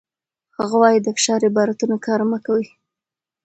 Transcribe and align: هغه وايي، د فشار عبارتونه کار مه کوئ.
هغه 0.57 0.75
وايي، 0.81 0.99
د 1.01 1.07
فشار 1.15 1.39
عبارتونه 1.49 1.95
کار 2.05 2.21
مه 2.29 2.39
کوئ. 2.45 2.65